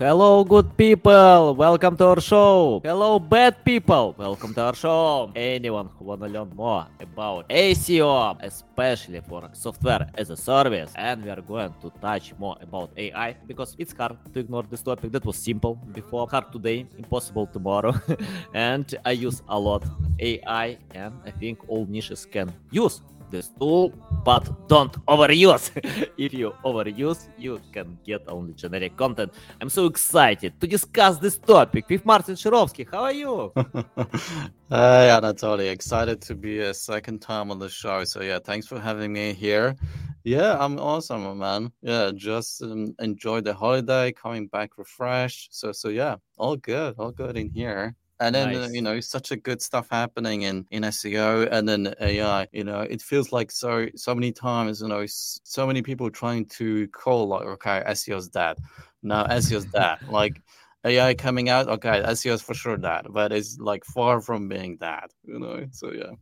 [0.00, 1.54] Hello, good people!
[1.54, 2.80] Welcome to our show!
[2.82, 4.14] Hello, bad people!
[4.16, 5.30] Welcome to our show!
[5.36, 11.28] Anyone who wanna learn more about SEO, especially for software as a service, and we
[11.28, 15.26] are going to touch more about AI because it's hard to ignore this topic that
[15.26, 17.92] was simple before, hard today, impossible tomorrow,
[18.54, 19.84] and I use a lot
[20.18, 23.92] AI, and I think all niches can use this tool,
[24.24, 25.70] but don't overuse.
[26.18, 29.32] if you overuse, you can get only generic content.
[29.60, 32.86] I'm so excited to discuss this topic with Marcin Chirowski.
[32.90, 33.52] How are you?
[34.72, 35.68] Hey, Anatoly.
[35.68, 38.04] Excited to be a second time on the show.
[38.04, 39.74] So, yeah, thanks for having me here.
[40.22, 41.72] Yeah, I'm awesome, man.
[41.82, 45.48] Yeah, just um, enjoy the holiday, coming back refreshed.
[45.56, 49.30] So, so yeah, all good, all good in here and then uh, you know such
[49.32, 53.50] a good stuff happening in in SEO and then AI you know it feels like
[53.50, 58.28] so so many times you know so many people trying to call like okay SEO's
[58.28, 58.56] dead.
[59.02, 59.98] Now SEO's dead.
[60.08, 60.42] Like
[60.84, 65.10] AI coming out okay SEO's for sure dead but it's like far from being that
[65.24, 66.12] you know so yeah.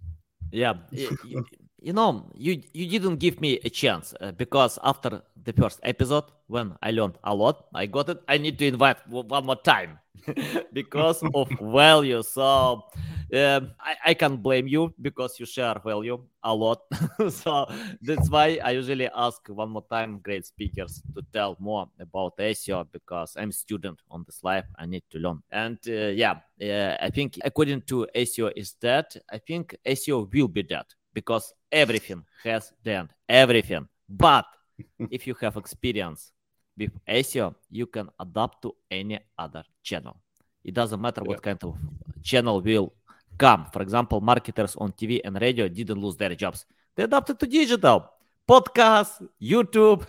[0.51, 1.39] Yeah, y- y-
[1.81, 6.25] you know, you you didn't give me a chance uh, because after the first episode,
[6.47, 8.23] when I learned a lot, I got it.
[8.27, 9.99] I need to invite one more time
[10.73, 12.23] because of value.
[12.23, 12.83] So
[13.35, 16.81] um, I, I can't blame you because you share value a lot.
[17.31, 17.67] so
[18.03, 22.87] that's why I usually ask one more time great speakers to tell more about SEO
[22.93, 24.65] because I'm student on this life.
[24.79, 25.43] I need to learn.
[25.51, 30.49] And uh, yeah, uh, I think according to SEO is that I think SEO will
[30.49, 33.89] be that because everything has the end, everything.
[34.09, 34.47] But
[35.11, 36.33] if you have experience
[36.79, 40.17] with SEO, you can adapt to any other channel.
[40.65, 41.77] It doesn't matter what kind of
[42.23, 42.93] channel will
[43.37, 43.67] come.
[43.73, 46.67] For example, marketers on TV and radio didn't lose their jobs.
[46.95, 48.11] They adapted to digital.
[48.49, 50.07] Podcast, YouTube,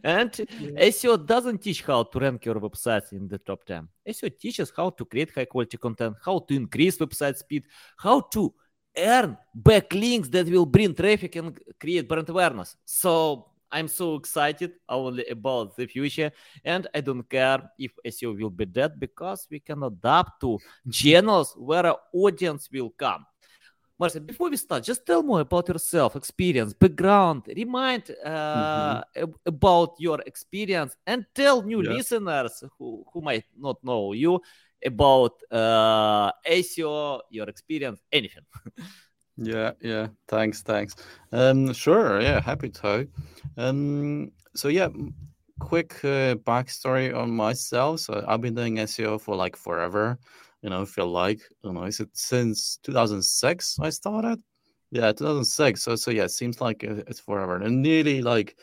[0.04, 3.88] and SEO doesn't teach how to rank your website in the top 10.
[4.08, 7.64] SEO teaches how to create high quality content, how to increase website speed,
[7.96, 8.54] how to
[8.96, 12.76] earn backlinks that will bring traffic and create brand awareness.
[12.84, 16.32] So I'm so excited only about the future,
[16.64, 20.58] and I don't care if SEO will be dead because we can adapt to
[20.90, 23.26] channels where our audience will come.
[23.98, 27.42] Marcin, before we start, just tell more about yourself, experience, background.
[27.54, 31.90] Remind uh, ab- about your experience and tell new Yeah.
[31.96, 34.40] listeners who, who might not know you
[34.82, 38.44] about uh, SEO, your experience, anything.
[39.36, 40.08] Yeah, yeah.
[40.28, 40.94] Thanks, thanks.
[41.32, 42.20] Um, sure.
[42.20, 43.08] Yeah, happy to.
[43.56, 44.88] Um, so yeah,
[45.58, 48.00] quick uh, backstory on myself.
[48.00, 50.18] So I've been doing SEO for like forever.
[50.62, 54.42] You know, feel like you know, is it since 2006 I started?
[54.90, 55.82] Yeah, 2006.
[55.82, 58.56] So so yeah, it seems like uh, it's forever, and nearly like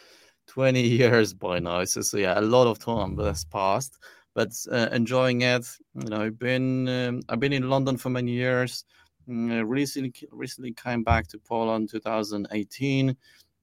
[0.47, 1.85] 20 years by now.
[1.85, 3.97] So so yeah, a lot of time has passed,
[4.35, 5.65] but uh, enjoying it.
[5.95, 8.83] You know, I've been um, I've been in London for many years.
[9.27, 13.15] Mm, uh, recently recently came back to Poland 2018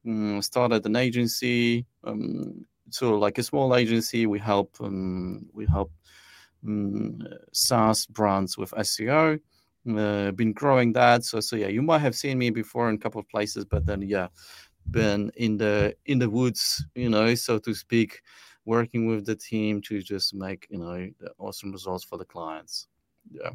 [0.07, 4.27] mm, started an agency um, so like a small agency.
[4.27, 5.91] We help um, we help
[6.67, 7.23] um,
[7.53, 9.39] SaaS brands with SEO
[9.99, 11.25] uh, been growing that.
[11.25, 13.87] So so yeah you might have seen me before in a couple of places but
[13.87, 14.29] then yeah
[14.91, 18.21] been in the in the woods you know so to speak
[18.67, 21.09] working with the team to just make you know
[21.39, 22.87] awesome results for the clients.
[23.31, 23.51] Yeah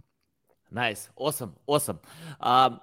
[0.72, 2.00] Nice, awesome, awesome.
[2.40, 2.80] Um,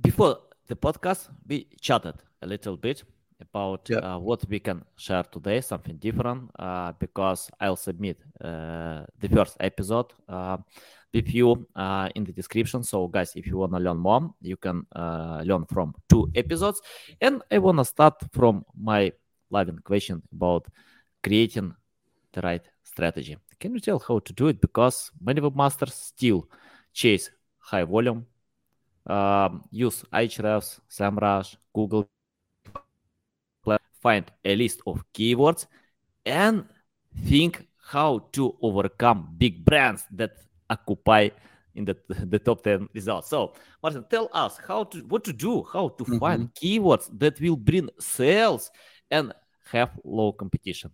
[0.00, 3.04] before the podcast, we chatted a little bit
[3.40, 3.98] about Yeah.
[3.98, 9.56] uh, what we can share today, something different, uh, because I'll submit uh, the first
[9.60, 10.56] episode uh,
[11.12, 12.82] with you uh, in the description.
[12.82, 16.80] So, guys, if you want to learn more, you can uh, learn from two episodes.
[17.20, 19.12] And I want to start from my
[19.50, 20.66] live question about
[21.22, 21.74] creating
[22.32, 23.36] the right strategy.
[23.60, 24.60] Can you tell how to do it?
[24.60, 26.48] Because many webmasters still
[26.92, 28.26] chase high volume,
[29.06, 32.08] um, use Ahrefs, SEMrush, Google,
[34.00, 35.66] find a list of keywords,
[36.26, 36.64] and
[37.24, 40.32] think how to overcome big brands that
[40.68, 41.28] occupy
[41.74, 43.28] in the, the top 10 results.
[43.28, 47.56] So, Marcin, tell us how to what to do, how to find keywords that will
[47.56, 48.70] bring sales
[49.10, 49.32] and
[49.70, 50.90] have low competition.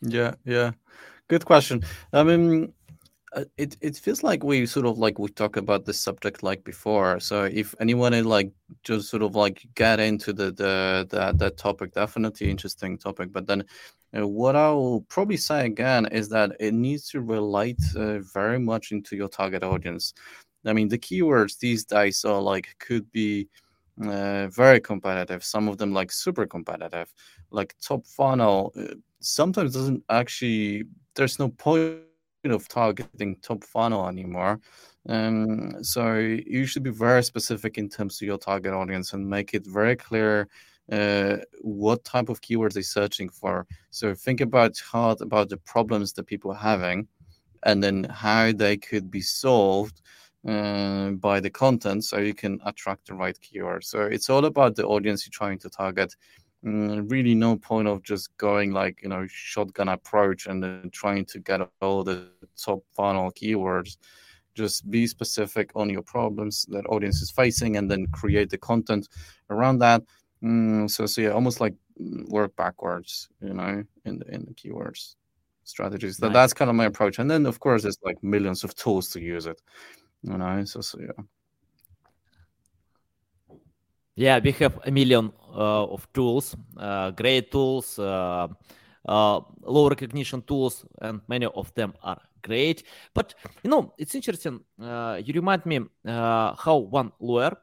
[0.00, 0.72] Yeah, yeah.
[1.28, 1.82] Good question.
[2.12, 2.72] I mean,
[3.34, 6.64] uh, it it feels like we sort of like we talk about this subject like
[6.64, 7.18] before.
[7.20, 8.52] So if anyone is like
[8.82, 13.32] just sort of like get into the the that that topic, definitely interesting topic.
[13.32, 13.64] But then,
[14.16, 18.58] uh, what I will probably say again is that it needs to relate uh, very
[18.58, 20.14] much into your target audience.
[20.66, 23.48] I mean, the keywords these days are like could be
[24.02, 25.44] uh, very competitive.
[25.44, 27.12] Some of them like super competitive,
[27.50, 28.72] like top funnel.
[28.78, 30.84] Uh, sometimes doesn't actually.
[31.16, 32.00] There's no point
[32.52, 34.60] of targeting top funnel anymore.
[35.08, 39.54] Um, so you should be very specific in terms of your target audience and make
[39.54, 40.48] it very clear
[40.90, 43.66] uh, what type of keywords they're searching for.
[43.90, 47.08] So think about hard about the problems that people are having,
[47.62, 50.00] and then how they could be solved
[50.46, 53.84] uh, by the content, so you can attract the right keyword.
[53.84, 56.14] So it's all about the audience you're trying to target
[56.64, 61.38] really no point of just going like you know shotgun approach and then trying to
[61.38, 63.96] get all the top funnel keywords.
[64.54, 69.08] Just be specific on your problems that audience is facing and then create the content
[69.50, 70.02] around that.
[70.42, 74.54] Mm, so so yeah almost like mm, work backwards you know in the in the
[74.54, 75.16] keywords
[75.64, 76.18] strategies.
[76.18, 77.18] That, that's kind of my approach.
[77.18, 79.60] And then of course there's like millions of tools to use it
[80.24, 81.24] you know so so yeah
[84.16, 88.48] yeah, we have a million uh, of tools, uh, great tools, uh,
[89.06, 92.84] uh, low recognition tools, and many of them are great.
[93.12, 94.60] But you know, it's interesting.
[94.80, 97.56] Uh, you remind me uh, how one lawyer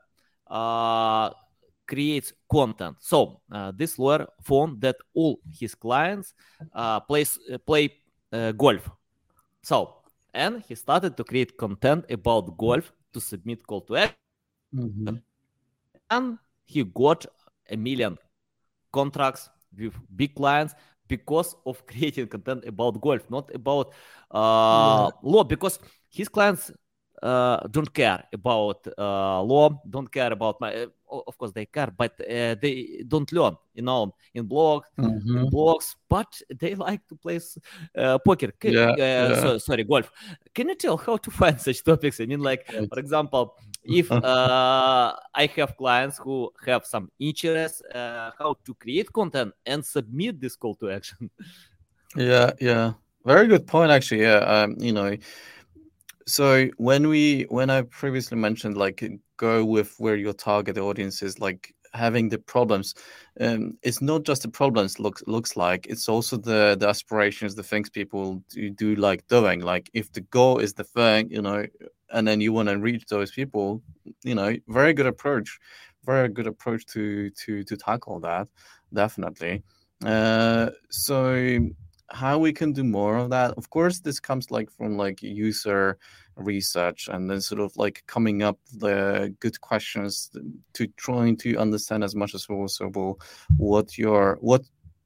[1.88, 2.98] creates content.
[3.00, 3.42] So
[3.76, 6.34] this lawyer found that all his clients
[7.08, 7.90] plays, play
[8.58, 8.90] golf.
[9.64, 9.98] So
[10.34, 14.16] and he started to create content about golf to submit call to action.
[14.74, 15.16] Mm-hmm
[16.12, 17.26] and he got
[17.70, 18.18] a million
[18.92, 20.76] contracts with big clients
[21.08, 23.94] because of creating content about golf, not about
[24.30, 25.10] uh, yeah.
[25.24, 25.44] law.
[25.44, 25.80] Because
[26.10, 26.72] his clients
[27.22, 30.74] uh, don't care about uh, law, don't care about my.
[30.74, 30.88] Uh,
[31.28, 33.56] of course, they care, but uh, they don't learn.
[33.74, 35.38] You know, in blog, mm-hmm.
[35.38, 37.40] in blogs, but they like to play
[37.98, 38.52] uh, poker.
[38.64, 39.36] Yeah, yeah.
[39.36, 40.10] So, sorry, golf.
[40.56, 42.20] Can you tell how to find such topics?
[42.20, 48.74] I mean, like for example, if I have clients who have some interest, how to
[48.76, 51.30] create content and submit this call to action.
[52.16, 52.94] yeah, yeah,
[53.26, 53.92] very good point.
[53.92, 55.16] Actually, yeah, um, you know
[56.32, 59.04] so when we when I previously mentioned like
[59.38, 62.96] go with where your target audience is, like having the problems,
[63.40, 67.64] um, it's not just the problems looks looks like it's also the the aspirations, the
[67.64, 69.62] things people do, do like doing.
[69.62, 71.66] Like if the goal is the thing, you know,
[72.14, 73.82] and then you want to reach those people,
[74.24, 75.60] you know, very good approach,
[76.06, 78.48] very good approach to to to tackle that,
[78.94, 79.64] definitely.
[80.06, 81.70] Uh, so
[82.14, 85.98] how we can do more of that of course this comes like from like user
[86.36, 90.30] research and then sort of like coming up the good questions
[90.74, 93.20] to trying to understand as much as possible
[93.58, 94.64] what your what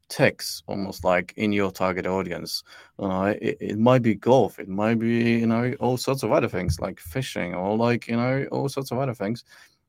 [0.09, 2.63] ticks almost like in your target audience
[2.99, 6.31] you know it, it might be golf it might be you know all sorts of
[6.31, 9.43] other things like fishing or like you know all sorts of other things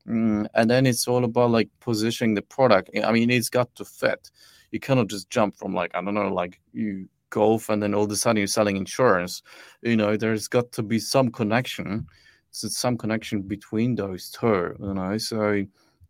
[0.07, 3.85] mm, and then it's all about like positioning the product i mean it's got to
[3.85, 4.31] fit
[4.71, 8.03] you cannot just jump from like I don't know, like you golf and then all
[8.03, 9.41] of a sudden you're selling insurance.
[9.81, 12.07] You know, there's got to be some connection.
[12.51, 14.75] So some connection between those two.
[14.79, 15.65] You know, so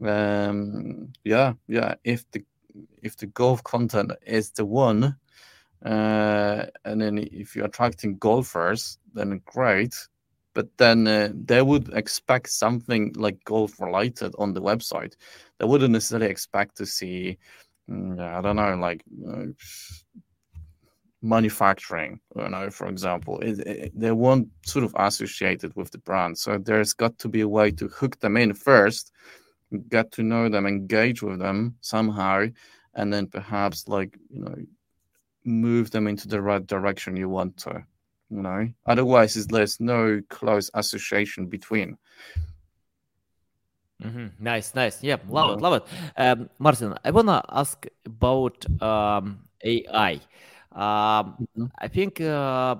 [0.06, 1.95] um, yeah, yeah.
[2.04, 2.44] If the
[3.02, 5.16] if the golf content is the one,
[5.86, 9.96] uh, and then if you're attracting golfers, then great.
[10.54, 15.14] But then uh, they would expect something like golf related on the website.
[15.60, 17.38] They wouldn't necessarily expect to see
[17.90, 19.46] Mm, I don't know, like uh,
[21.22, 25.98] manufacturing, you know, for example, it, it, they won't sort of associate it with the
[26.00, 26.38] brand.
[26.38, 29.14] So there's got to be a way to hook them in first,
[29.90, 32.47] get to know them, engage with them somehow,
[32.95, 34.56] and then perhaps like you know
[35.45, 37.83] move them into the right direction you want to.
[38.30, 41.97] You know, otherwise, there's no close association between.
[44.04, 44.28] Mm-hmm.
[44.40, 45.02] Nice, nice.
[45.02, 45.83] Yeah, love it, love it.
[46.18, 50.19] Um, Marcin, I wanna ask about um, AI.
[50.71, 51.66] Um, mm-hmm.
[51.80, 52.76] I think uh,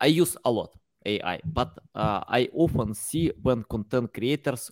[0.00, 4.70] I use a lot AI, but uh, I often see when content creators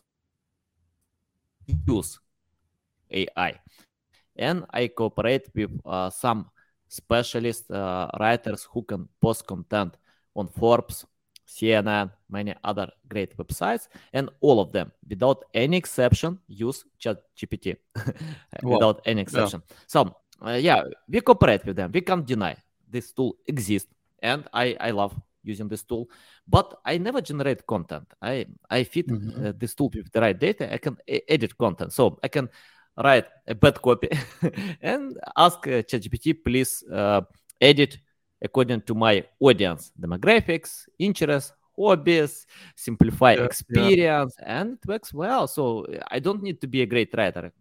[1.87, 2.19] use
[3.11, 3.59] AI,
[4.37, 6.51] and I cooperate with uh, some
[6.89, 9.97] specialist uh, writers who can post content
[10.35, 11.07] on Forbes,
[11.47, 17.77] CNN, many other great websites, and all of them, without any exception, use ChatGPT.
[18.63, 19.63] without any exception.
[19.69, 19.75] Yeah.
[19.87, 21.91] So, uh, yeah, we cooperate with them.
[21.93, 22.57] We can't deny
[22.89, 26.09] this tool exists, and I, I love using this tool,
[26.47, 28.07] but I never generate content.
[28.23, 29.47] I I feed Mhm.
[29.47, 30.73] uh, this tool with the right data.
[30.73, 32.49] I can e- edit content, so I can
[32.97, 34.09] write a bad copy
[34.83, 37.23] and ask uh, ChatGPT, please uh,
[37.61, 37.99] edit
[38.43, 43.91] according to my audience demographics, interests, hobbies, simplify Yeah, yeah.
[43.91, 45.47] experience, and it works well.
[45.47, 47.53] So I don't need to be a great writer.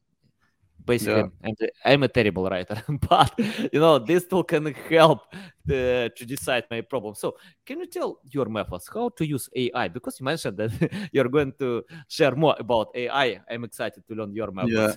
[0.86, 1.28] Basically, Yeah.
[1.44, 3.34] I'm, the- I'm a terrible writer, but
[3.74, 7.16] you know this tool can help uh, to decide my problem.
[7.16, 9.88] So, can you tell your methods how to use AI?
[9.88, 10.72] Because you mentioned that
[11.14, 13.40] you're going to share more about AI.
[13.50, 14.74] I'm excited to learn your methods.
[14.74, 14.94] Yeah,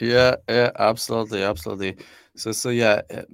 [0.00, 1.96] yeah, yeah absolutely, absolutely.
[2.36, 3.28] So, so yeah, it,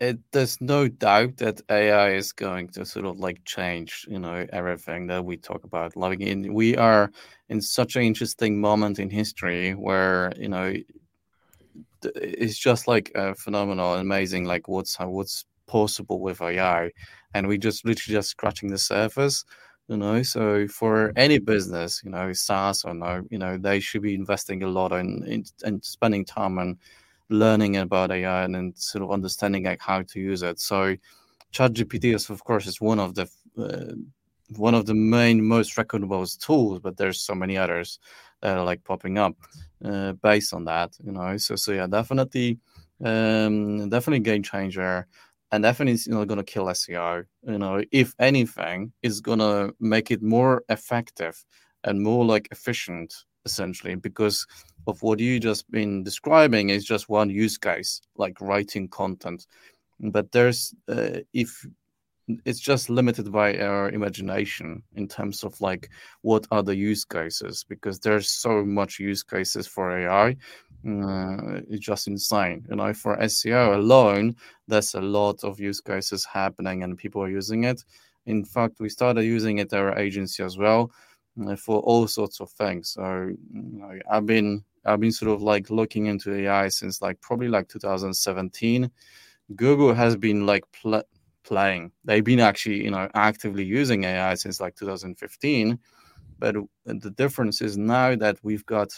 [0.00, 4.46] it there's no doubt that AI is going to sort of like change, you know,
[4.52, 5.96] everything that we talk about.
[5.96, 7.10] Like, in we are
[7.48, 10.74] in such an interesting moment in history where you know
[12.14, 16.90] it's just like uh, phenomenal, amazing, like what's what's possible with AI,
[17.34, 19.44] and we just literally just scratching the surface.
[19.88, 24.02] You know, so for any business, you know, SaaS or no, you know, they should
[24.02, 26.78] be investing a lot in in, in spending time on
[27.30, 30.60] learning about AI and then sort of understanding like how to use it.
[30.60, 30.96] So,
[31.52, 33.28] ChatGPT is of course is one of the
[33.58, 33.94] uh,
[34.56, 37.98] one of the main most recognizable tools, but there's so many others
[38.42, 39.34] are like popping up
[39.84, 40.96] uh, based on that.
[41.04, 42.58] You know, so so yeah, definitely,
[43.04, 45.06] um, definitely game changer,
[45.50, 47.24] and definitely you know gonna kill SEO.
[47.46, 51.44] You know, if anything, is gonna make it more effective
[51.84, 54.46] and more like efficient essentially because
[54.86, 59.46] of what you just been describing is just one use case like writing content
[60.00, 61.64] but there's uh, if
[62.44, 65.90] it's just limited by our imagination in terms of like
[66.22, 70.36] what are the use cases because there's so much use cases for ai
[70.84, 72.66] uh, it's just insane.
[72.68, 74.34] You know for seo alone
[74.66, 77.84] there's a lot of use cases happening and people are using it.
[78.26, 80.90] In fact we started using it our agency as well
[81.46, 82.90] uh, for all sorts of things.
[82.90, 87.20] So you know, i've been i've been sort of like looking into ai since like
[87.20, 88.90] probably like 2017
[89.54, 91.04] google has been like pl-
[91.52, 95.78] playing they've been actually you know actively using ai since like 2015
[96.38, 96.56] but
[96.86, 98.90] the difference is now that we've got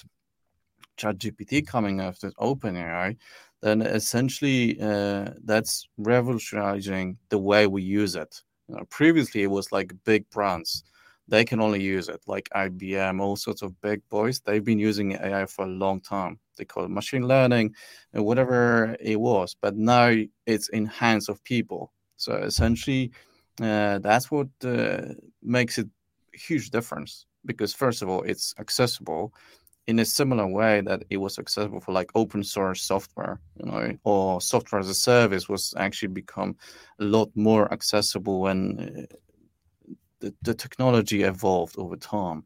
[0.97, 3.17] ChatGPT coming after OpenAI,
[3.63, 8.43] then essentially uh, that's revolutionizing the way we use it.
[8.69, 10.85] You know, previously, it was like big brands;
[11.29, 14.41] they can only use it, like IBM, all sorts of big boys.
[14.41, 16.39] They've been using AI for a long time.
[16.57, 17.75] They call it machine learning,
[18.13, 19.57] whatever it was.
[19.61, 20.15] But now
[20.47, 21.93] it's in hands of people.
[22.17, 23.13] So essentially,
[23.61, 25.89] uh, that's what uh, makes it
[26.35, 27.27] a huge difference.
[27.47, 29.33] Because first of all, it's accessible
[29.87, 33.93] in a similar way that it was accessible for like open source software, you know,
[34.05, 36.57] or software as a service was actually become
[37.01, 39.15] a lot more accessible when uh,
[40.21, 42.45] the, the technology evolved over time,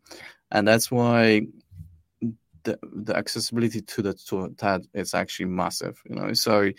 [0.51, 1.43] and that's why
[2.65, 6.33] the the accessibility to the to that is actually massive, you know.
[6.33, 6.73] So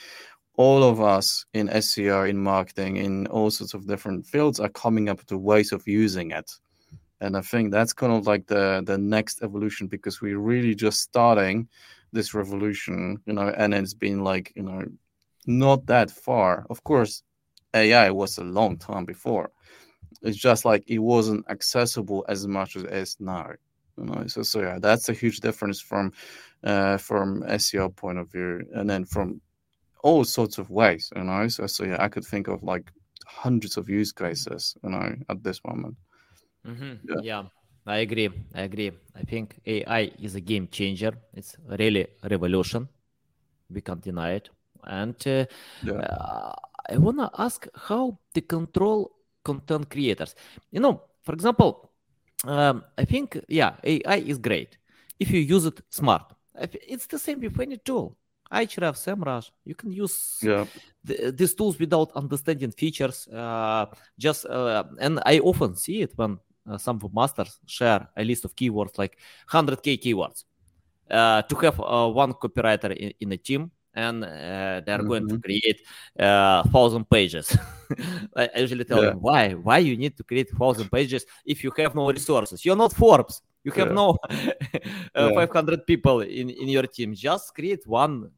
[0.60, 5.08] all of us in SEO, in marketing, in all sorts of different fields are coming
[5.08, 6.52] up with ways of using it.
[7.22, 11.00] And i think that's kind of like the the next evolution because we're really just
[11.00, 11.68] starting
[12.12, 14.84] this revolution you know and it's been like you know
[15.48, 16.66] not that far.
[16.70, 17.24] Of course
[17.74, 19.48] ai was a long time before.
[20.22, 23.48] It's just like it wasn't accessible as much as it is now
[23.98, 24.28] you know.
[24.28, 26.12] So so yeah that's a huge difference from
[26.72, 27.28] uh from
[27.60, 28.54] seo point of view.
[28.78, 29.42] And then from
[30.04, 32.92] all sorts of ways you know so so yeah i could think of like
[33.28, 35.96] hundreds of use cases you know at this moment
[36.66, 37.00] Mhm.
[37.04, 37.22] Yeah.
[37.22, 37.44] Yeah,
[37.86, 38.30] I agree.
[38.54, 38.92] I agree.
[39.16, 41.14] I think AI is a game changer.
[41.34, 42.88] It's really revolution.
[43.70, 44.50] We can't deny it.
[44.86, 45.46] And uh,
[45.82, 46.02] Yeah.
[46.02, 46.54] uh,
[46.90, 49.12] I wanna ask how to control
[49.44, 50.36] content creators.
[50.72, 51.92] You know, for example,
[52.46, 54.78] um, I think yeah, AI is great
[55.20, 56.34] if you use it smart.
[56.88, 58.18] It's the same with any tool.
[58.52, 60.66] Ahrefs, SEMrush, you can use yeah
[61.06, 63.86] th- these tools without understanding features uh,
[64.18, 66.38] just uh, and i often see it when
[66.70, 69.18] uh, some masters share a list of keywords like
[69.52, 70.44] 100k keywords
[71.12, 75.36] uh, to have uh, one copywriter in, in a team and uh, they're going to
[75.36, 75.42] Mhm.
[75.44, 75.82] create
[76.20, 77.58] uh, thousand pages
[78.36, 79.10] I I usually tell Yeah.
[79.10, 82.76] them why why you need to create thousand pages if you have no resources you're
[82.78, 83.94] not forbes you have Yeah.
[83.94, 84.18] no
[85.16, 85.34] uh, Yeah.
[85.34, 88.30] 500 people in, in your team just create one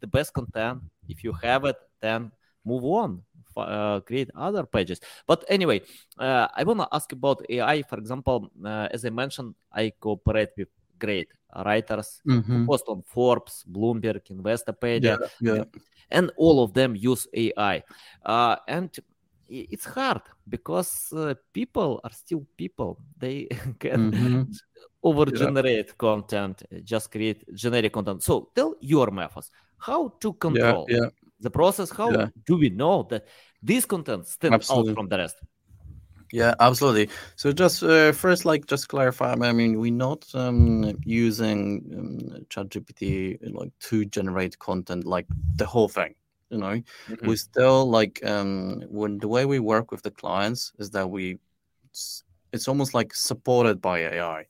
[0.00, 2.30] the best content if you have it then
[2.64, 3.22] move on
[3.56, 5.80] uh, create other pages but anyway
[6.18, 10.50] uh, i want to ask about ai for example uh, as i mentioned i cooperate
[10.56, 10.68] with
[10.98, 11.28] great
[11.64, 12.66] writers Mhm.
[12.66, 15.64] post on forbes bloomberg investopedia yeah yeah
[16.10, 17.82] and all of them use ai
[18.26, 18.90] uh, and
[19.50, 22.98] it's hard because uh, people are still people.
[23.18, 23.48] They
[23.80, 24.42] can mm-hmm.
[25.02, 25.92] over generate yeah.
[25.98, 28.22] content, just create generic content.
[28.22, 29.50] So tell your methods
[29.80, 31.08] how to control yeah, yeah.
[31.40, 31.90] the process.
[31.90, 32.10] How
[32.46, 33.26] do we know that
[33.62, 34.92] this content stands Absolutely.
[34.92, 35.36] out from the rest?
[36.32, 37.10] Yeah, absolutely.
[37.34, 39.32] So just uh, first, like just clarify.
[39.32, 41.60] I mean, we're not um, using
[41.98, 46.14] um, ChatGPT like to generate content like the whole thing
[46.50, 47.26] you know mm-hmm.
[47.26, 51.38] we still like um when the way we work with the clients is that we
[52.52, 54.44] it's almost like supported by ai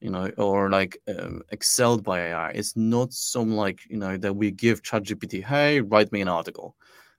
[0.00, 4.34] you know or like um, excelled by ai it's not some like you know that
[4.34, 6.76] we give ChatGPT hey write me an article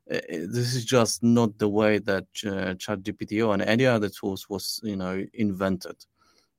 [0.07, 4.95] this is just not the way that uh, ChatGPT or any other tools was you
[4.95, 5.97] know invented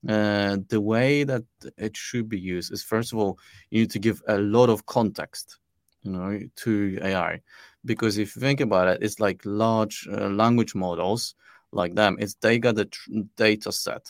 [0.08, 1.44] uh, the way that
[1.76, 3.38] it should be used is first of all
[3.70, 5.58] you need to give a lot of context
[6.02, 7.40] you know, to AI.
[7.84, 11.34] Because if you think about it, it's like large uh, language models
[11.72, 12.16] like them.
[12.18, 14.06] It's they got a tr- data set,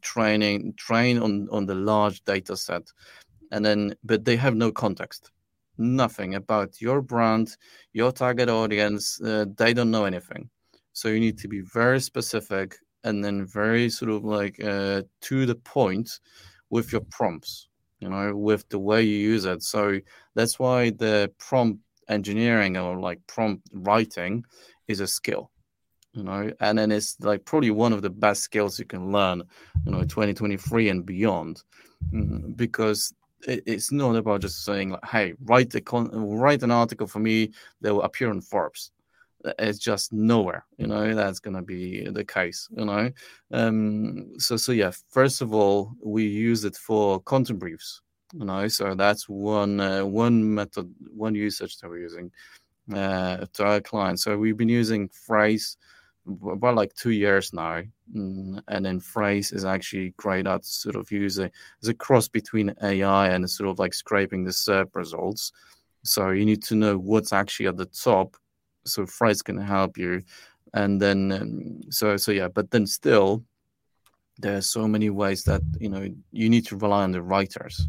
[0.00, 2.82] training train on on the large data set,
[3.52, 5.30] and then but they have no context,
[5.78, 7.56] nothing about your brand,
[7.92, 9.20] your target audience.
[9.20, 10.50] Uh, they don't know anything.
[10.92, 15.46] So you need to be very specific and then very sort of like uh, to
[15.46, 16.20] the point
[16.70, 17.68] with your prompts
[18.04, 19.62] you know, with the way you use it.
[19.62, 19.98] So
[20.34, 24.44] that's why the prompt engineering or like prompt writing
[24.88, 25.50] is a skill,
[26.14, 29.42] you know, and then it's like probably one of the best skills you can learn,
[29.84, 31.62] you know, 2023 and beyond,
[32.12, 33.12] mm, because
[33.46, 37.50] it's not about just saying like, hey, write the con- write an article for me
[37.80, 38.90] that will appear in Forbes.
[39.58, 43.10] It's just nowhere you know that's going to be the case you know?
[43.50, 48.00] Um so so yeah first of all we use it for content briefs
[48.32, 48.66] you know?
[48.68, 52.30] So that's one uh, one method one usage that we're using
[52.92, 54.24] uh, to our clients.
[54.24, 55.76] So we've been using Frase
[56.26, 57.82] about like two years now
[58.14, 62.74] mm, and then Frase is actually great at sort of using it's a cross between
[62.82, 65.52] ai and sort of like scraping the SERP results
[66.02, 68.36] so you need to know what's actually at the top
[68.84, 70.22] so Frase can help you,
[70.72, 72.48] and then um, so so yeah.
[72.48, 73.44] But then still,
[74.38, 77.88] there are so many ways that you know you need to rely on the writers.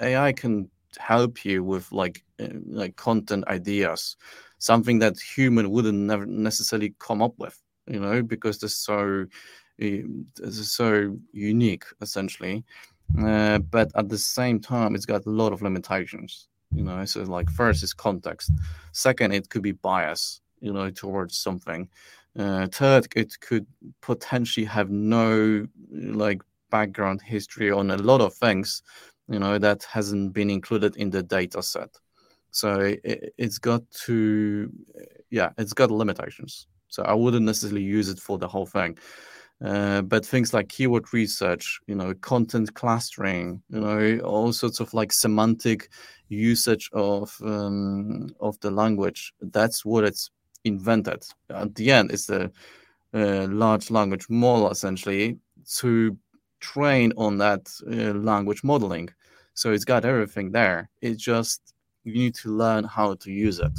[0.00, 4.16] AI can help you with like uh, like content ideas,
[4.66, 7.56] something that human wouldn't never necessarily come up with.
[7.86, 9.26] You know because they're so
[9.78, 12.64] they're so unique essentially.
[13.16, 17.22] Uh, but at the same time, it's got a lot of limitations you know so
[17.22, 18.50] like first is context
[18.92, 21.88] second it could be bias you know towards something
[22.38, 23.66] uh, third it could
[24.02, 28.82] potentially have no like background history on a lot of things
[29.28, 31.90] you know that hasn't been included in the data set
[32.56, 34.70] so it, it's got to
[35.30, 38.96] yeah it's got limitations so i wouldn't necessarily use it for the whole thing
[39.64, 44.92] uh, but things like keyword research, you know, content clustering, you know, all sorts of
[44.92, 45.88] like semantic
[46.28, 49.32] usage of um, of the language.
[49.40, 50.30] That's what it's
[50.64, 51.24] invented.
[51.48, 52.50] At the end, it's a,
[53.14, 55.38] a large language model essentially
[55.78, 56.18] to
[56.60, 59.08] train on that uh, language modeling.
[59.54, 60.90] So it's got everything there.
[61.00, 61.72] It just
[62.06, 63.78] you need to learn how to use it.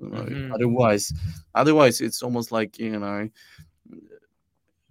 [0.00, 0.22] You know?
[0.22, 0.52] mm-hmm.
[0.52, 1.12] Otherwise,
[1.54, 3.28] otherwise it's almost like you know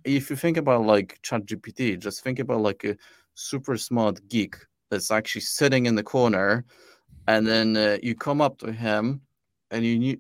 [0.04, 2.98] if you think about like ChatGPT, just think about like a
[3.34, 4.56] super smart geek
[4.90, 6.66] that's actually sitting in the corner,
[7.28, 9.22] and then uh, you come up to him,
[9.70, 10.18] and you knew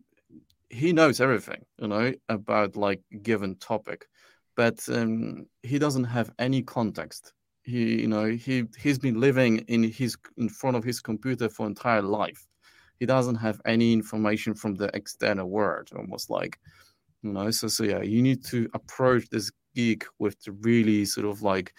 [0.70, 4.08] he knows everything, you know, about like given topic,
[4.56, 7.34] but um, he doesn't have any context.
[7.64, 11.68] He, you know, he he's been living in his in front of his computer for
[11.68, 12.48] entire life.
[13.02, 16.60] He doesn't have any information from the external world, almost like
[17.24, 21.26] you know so so yeah you need to approach this geek with the really sort
[21.26, 21.74] of like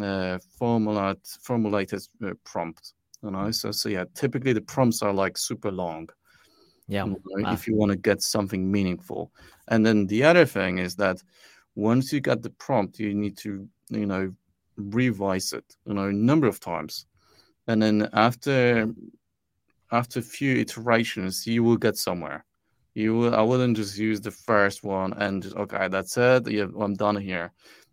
[0.00, 2.92] uh, formulate, formulated uh, prompt.
[3.20, 6.08] You know, so so yeah, typically the prompts are like super long.
[6.86, 7.52] Yeah, you know, wow.
[7.52, 9.32] if you want to get something meaningful,
[9.66, 11.20] and then the other thing is that
[11.74, 14.32] once you get the prompt, you need to you know
[14.76, 17.06] revise it, you know, a number of times,
[17.66, 18.88] and then after
[19.92, 22.44] after a few iterations, you will get somewhere
[22.94, 26.50] you will, I wouldn't just use the first one and just, okay, that's it.
[26.50, 27.52] Yeah, I'm done here.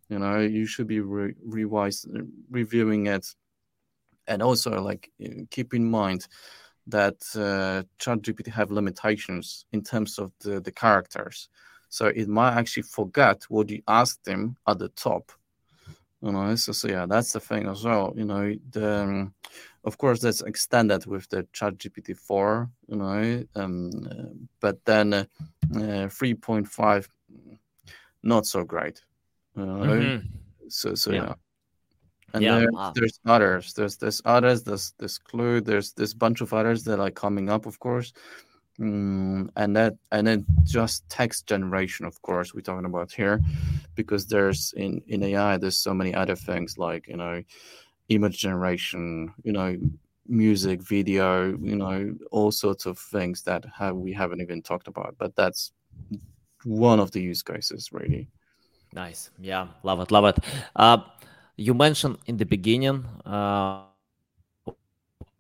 [0.10, 2.06] You know, you should be re- revise,
[2.50, 3.28] reviewing it,
[4.28, 5.12] and also like
[5.52, 6.28] keep in mind
[6.88, 11.50] that uh, ChatGPT have limitations in terms of the the characters.
[11.90, 15.32] So it might actually forget what you asked them at the top.
[16.22, 18.14] You know, so, so yeah, that's the thing as well.
[18.16, 19.34] You know, the um,
[19.84, 25.14] of course that's extended with the chat gpt 4 you know um, uh, but then
[25.14, 25.26] uh,
[25.76, 27.08] uh, 3.5
[28.24, 29.02] not so great.
[29.56, 29.86] You know?
[29.86, 30.24] Mhm.
[30.70, 31.22] So so Yeah.
[31.22, 31.34] yeah.
[32.34, 33.74] And Yeah, there, uh, there's others.
[33.74, 34.64] There's there's others.
[34.64, 35.62] There's this clue.
[35.62, 38.12] There's this bunch of others that are coming up, of course.
[38.80, 43.42] Mm, and that and then just text generation, of course, we're talking about here,
[43.96, 47.42] because there's in in AI there's so many other things like you know,
[48.10, 49.76] image generation, you know,
[50.28, 55.16] music, video, you know, all sorts of things that have we haven't even talked about.
[55.18, 55.72] But that's
[56.64, 58.30] one of the use cases, really.
[58.94, 59.32] Nice.
[59.40, 60.38] Yeah, love it, love it.
[60.76, 61.00] Uh,
[61.56, 63.86] you mentioned in the beginning uh,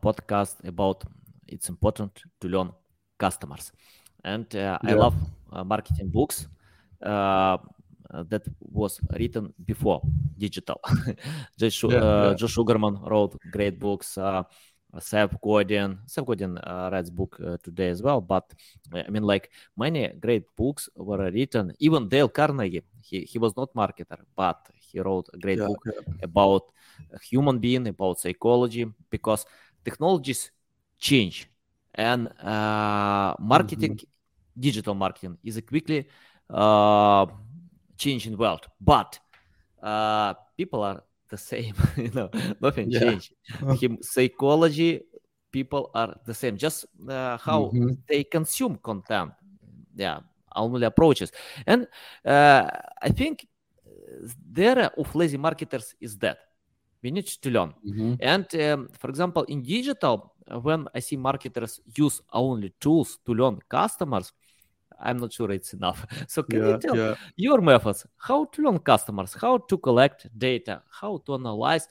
[0.01, 1.03] podcast about
[1.47, 2.71] it's important to learn
[3.17, 3.71] customers,
[4.23, 5.15] and uh, I love
[5.51, 6.47] uh, marketing books
[7.01, 7.57] uh,
[8.29, 10.01] that was written before
[10.37, 10.79] digital.
[11.59, 12.35] Josh, Yeah, uh, yeah.
[12.35, 14.17] Josh Sugarman wrote great books.
[14.17, 14.43] Uh,
[14.99, 18.21] Seth Godin, Seth Godin uh, writes book uh, today as well.
[18.21, 18.53] But
[18.93, 21.73] I mean, like many great books were written.
[21.79, 25.85] Even Dale Carnegie, he, he was not marketer, but he wrote a great Yeah, book
[25.85, 26.13] yeah.
[26.23, 26.63] about
[27.21, 29.45] human being, about psychology, because
[29.83, 30.51] technologies
[30.97, 31.47] change,
[31.97, 33.99] and uh, marketing,
[34.57, 36.07] digital marketing, is a quickly
[36.49, 37.25] uh,
[37.97, 38.67] changing world.
[38.79, 39.19] But
[39.81, 42.29] uh, people are the same, you know,
[42.61, 42.99] nothing Yeah.
[42.99, 43.33] changed.
[43.81, 45.01] Him psychology,
[45.51, 46.57] people are the same.
[46.57, 47.97] Just uh, how Mhm.
[48.07, 49.31] they consume content,
[49.95, 50.19] yeah,
[50.55, 51.31] only approaches.
[51.65, 51.87] And
[52.25, 52.69] uh,
[53.01, 53.47] I think
[53.85, 56.37] uh, the era of lazy marketers is dead.
[57.03, 57.73] We need to learn.
[57.83, 58.17] Mhm.
[58.19, 63.59] And um, for example, in digital, when I see marketers use only tools to learn
[63.69, 64.33] customers,
[64.99, 66.05] I'm not sure it's enough.
[66.27, 67.15] So can Yeah, you tell yeah.
[67.35, 71.87] your methods how to learn customers how to collect data how to analyze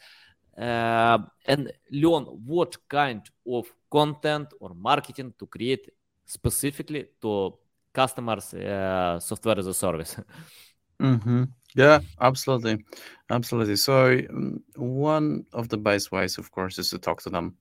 [0.58, 5.90] uh, and learn what kind of content or marketing to create
[6.24, 7.54] specifically to
[7.92, 10.16] customers uh, software as a service
[11.00, 11.44] hmm
[11.76, 12.84] Yeah, absolutely,
[13.30, 13.76] absolutely.
[13.76, 17.56] So mm, one of the best ways, of course, is to talk to them.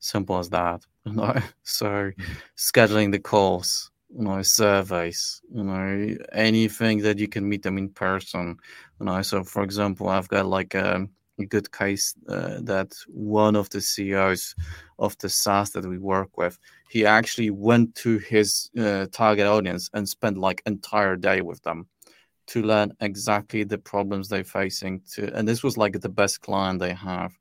[0.00, 0.82] Simple as that.
[1.06, 2.12] You know, so
[2.58, 7.90] scheduling the calls, you know, surveys, you know, anything that you can meet them in
[7.90, 8.56] person.
[9.00, 11.06] You know, so for example, I've got like a,
[11.40, 14.54] a good case uh, that one of the CEOs
[14.98, 16.58] of the SaaS that we work with,
[16.90, 21.86] he actually went to his uh, target audience and spent like entire day with them
[22.50, 26.80] to learn exactly the problems they're facing to and this was like the best client
[26.80, 27.32] they have.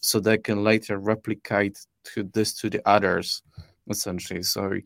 [0.00, 3.42] So they can later replicate to this to the others
[3.88, 4.42] essentially.
[4.42, 4.78] So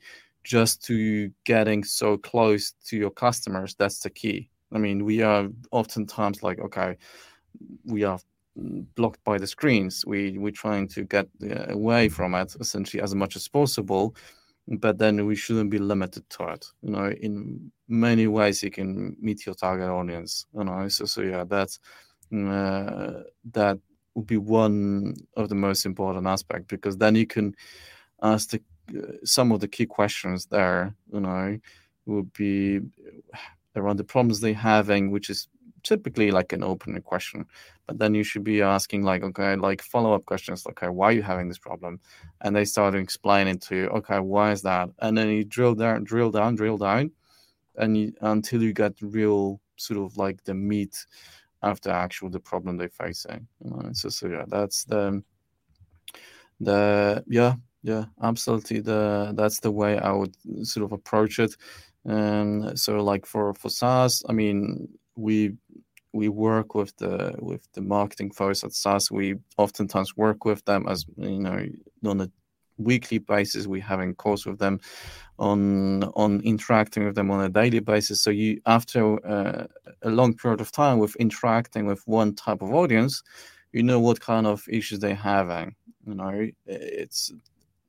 [0.45, 4.49] just to getting so close to your customers that's the key.
[4.73, 6.97] I mean we are oftentimes like okay
[7.85, 8.19] we are
[8.97, 10.05] blocked by the screens.
[10.07, 14.15] We we're trying to get uh, away from it essentially as much as possible
[14.69, 16.67] but then we shouldn't be limited to it.
[16.83, 21.23] You know in many ways you can meet your target audience you know so, so
[21.23, 21.81] yeah that's
[22.33, 23.79] uh, that
[24.15, 27.55] would be one of the most important aspect because then you can
[28.23, 28.63] ask the,
[28.97, 31.59] uh, some of the key questions there you know
[32.07, 32.81] would be
[33.77, 35.49] around the problems they're having which is
[35.83, 37.45] typically like an open question
[37.87, 41.23] but then you should be asking like okay like follow-up questions okay why are you
[41.23, 42.01] having this problem?
[42.43, 44.91] And they start explaining to you okay why is that?
[45.01, 47.11] And then you drill down drill down drill down
[47.77, 51.05] and you, until you get real sort of like the meat
[51.63, 53.91] of the actual the problem they're facing you know?
[53.93, 55.23] So, so yeah that's the
[56.61, 61.57] the yeah yeah absolutely the that's the way i would sort of approach it.
[62.05, 65.57] And so like for for SaaS, I mean we
[66.13, 69.11] we work with the with the marketing folks at SaaS.
[69.11, 71.67] We oftentimes work with them as you know
[72.05, 72.31] on a
[72.79, 73.67] weekly basis.
[73.67, 74.81] We having calls with them
[75.39, 78.23] on on interacting with them on a daily basis.
[78.23, 79.67] So you after uh,
[80.03, 83.23] a long period of time with interacting with one type of audience,
[83.73, 85.75] you know what kind of issues they're having.
[86.07, 87.33] You know, it's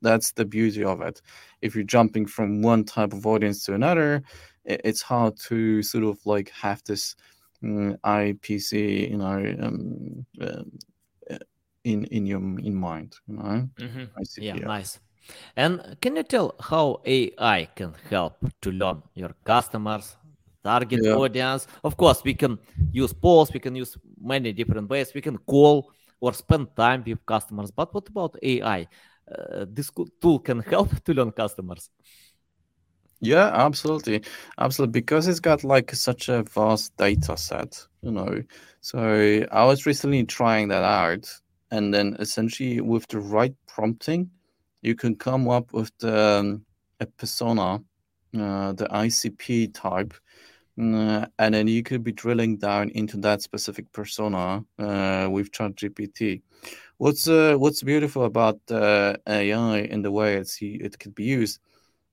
[0.02, 1.22] that's the beauty of it.
[1.62, 4.24] If you're jumping from one type of audience to another,
[4.66, 7.16] it's hard to sort of like have this
[7.64, 10.64] IPC, you know, um, uh,
[11.84, 13.70] in in your in mind, you know.
[13.80, 14.10] Mhm.
[14.38, 15.00] Yeah nice
[15.56, 20.18] and can you tell how ai can help to learn your customers
[20.64, 21.16] target Yeah.
[21.16, 22.58] audience of course we can
[22.92, 27.26] use polls we can use many different ways we can call or spend time with
[27.26, 28.88] customers but what about ai
[29.32, 29.90] uh, this
[30.22, 31.90] tool can help to learn customers
[33.22, 34.24] Yeah, absolutely,
[34.58, 34.94] absolutely.
[35.02, 38.42] Because it's got like such a vast data set, you know.
[38.82, 41.30] So I was recently trying that out,
[41.70, 44.32] and then essentially with the right prompting,
[44.82, 46.66] you can come up with the um,
[47.00, 47.84] a persona,
[48.38, 50.14] uh, the ICP type,
[50.82, 56.42] uh, and then you could be drilling down into that specific persona uh, with ChatGPT.
[56.98, 61.60] What's uh, what's beautiful about uh, AI in the way it's it could be used,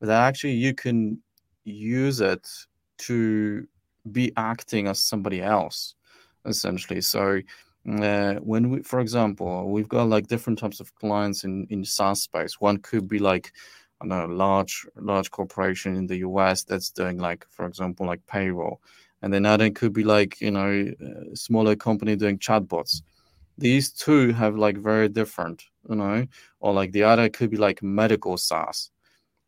[0.01, 1.21] that actually you can
[1.65, 2.49] use it
[2.99, 3.67] to
[4.13, 5.95] be acting as somebody else,
[6.45, 7.01] essentially.
[7.01, 7.41] So
[7.89, 12.23] uh, when we, for example, we've got like different types of clients in in SaaS
[12.23, 12.61] space.
[12.61, 13.53] One could be like
[14.01, 18.81] I know, large large corporation in the US that's doing like, for example, like payroll,
[19.23, 20.93] and then other could be like you know,
[21.33, 23.03] a smaller company doing chatbots.
[23.57, 26.27] These two have like very different, you know,
[26.61, 28.91] or like the other could be like medical SaaS.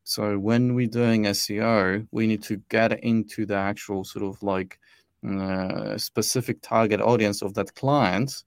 [0.05, 4.79] So when we're doing SEO, we need to get into the actual sort of like
[5.29, 8.45] uh, specific target audience of that client.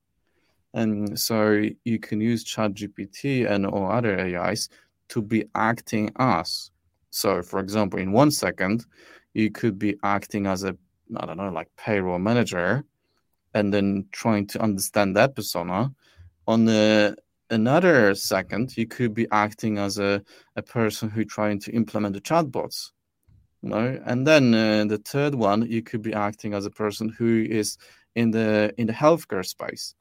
[0.74, 4.70] And so you can use ChatGPT and or other AIs
[5.10, 6.72] to be acting as.
[7.12, 8.86] So, for example, in one second,
[9.34, 10.76] you could be acting as a,
[11.16, 12.84] I don't know, like payroll manager,
[13.54, 15.94] and then trying to understand that persona.
[16.48, 17.16] On the
[17.54, 20.22] another second, you could be acting as a,
[20.56, 22.92] a person who trying to implement the chatbots.
[23.62, 24.02] You know?
[24.06, 27.78] And then uh, the third one, you could be acting as a person who is
[28.16, 29.96] in the in the healthcare space.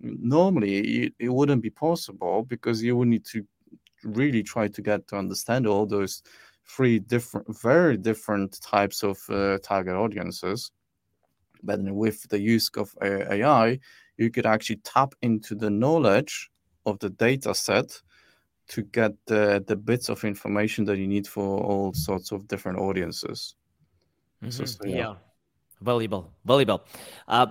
[0.00, 3.44] Normally, it, it wouldn't be possible because you would need to
[4.04, 6.22] really try to get to understand all those
[6.66, 10.70] three different, very different types of uh, target audiences.
[11.62, 13.78] But with the use of AI,
[14.16, 16.50] you could actually tap into the knowledge
[16.90, 18.00] of the data set
[18.68, 22.78] to get the, the bits of information that you need for all sorts of different
[22.78, 23.54] audiences.
[24.42, 24.50] Mm-hmm.
[24.50, 24.96] So, so, yeah.
[24.96, 25.14] yeah.
[25.80, 26.82] valuable, valuable.
[27.26, 27.46] Uh,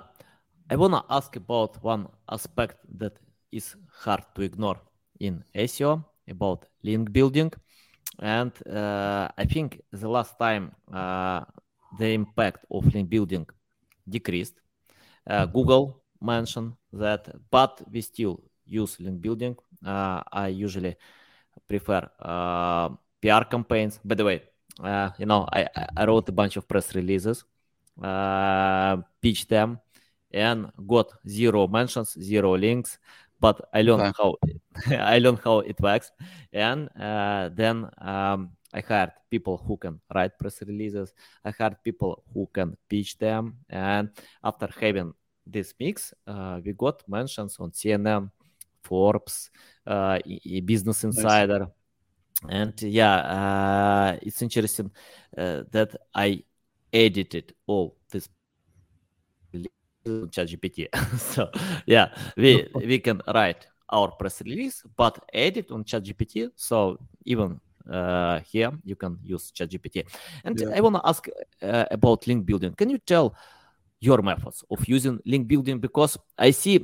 [0.69, 3.19] I want to ask about one aspect that
[3.52, 4.80] is hard to ignore
[5.19, 7.52] in SEO about link building.
[8.19, 11.41] And uh, I think the last time uh,
[11.97, 13.47] the impact of link building
[14.08, 14.62] decreased.
[15.28, 19.58] Uh, Google mentioned that, but we still use link building.
[19.86, 20.95] Uh, I usually
[21.67, 22.89] prefer uh,
[23.21, 23.99] PR campaigns.
[24.03, 24.43] By the way,
[24.82, 27.43] uh, you know, I, I wrote a bunch of press releases,
[29.21, 29.79] pitched them,
[30.32, 32.99] and got zero mentions, zero links
[33.39, 34.36] but I learned how
[34.88, 36.12] I learned how it works,
[36.51, 41.13] and uh, then um, I hired people who can write press releases.
[41.43, 44.10] I hired people who can pitch them, and
[44.43, 45.13] after having
[45.45, 48.29] this mix, uh, we got mentions on CNN,
[48.84, 49.50] Forbes,
[49.86, 50.20] uh,
[50.65, 52.50] Business Insider, nice.
[52.50, 54.92] and yeah, uh, it's interesting
[55.38, 56.44] uh, that I
[56.92, 58.30] edited all this
[60.06, 60.88] on ChatGPT.
[61.18, 61.50] so
[61.86, 66.52] yeah, we we can write our press release, but edit on ChatGPT.
[66.56, 70.06] So even uh, here you can use ChatGPT.
[70.44, 70.70] And yeah.
[70.76, 71.28] I want to ask
[71.62, 72.74] uh, about link building.
[72.74, 73.36] Can you tell
[74.00, 75.80] your methods of using link building?
[75.80, 76.84] Because I see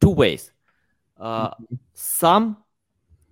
[0.00, 0.52] two ways.
[1.18, 1.74] Uh, mm-hmm.
[1.94, 2.58] Some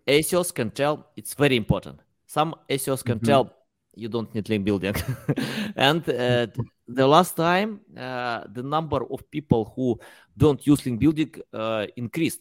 [0.07, 2.01] SEOs can tell it's very important.
[2.27, 3.27] Some SEOs can mm-hmm.
[3.27, 3.53] tell
[3.95, 4.95] you don't need link building.
[5.77, 6.47] and uh,
[6.87, 9.99] the last time, uh, the number of people who
[10.37, 12.41] don't use link building uh, increased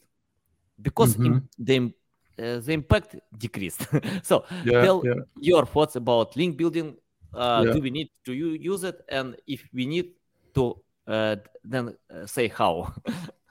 [0.81, 1.37] because mm-hmm.
[1.57, 1.93] the
[2.37, 3.87] uh, the impact decreased.
[4.23, 5.13] so yeah, tell yeah.
[5.39, 6.95] your thoughts about link building.
[7.33, 7.73] Uh, yeah.
[7.73, 10.11] Do we need to use it, and if we need
[10.53, 10.77] to,
[11.07, 12.93] uh, then say how.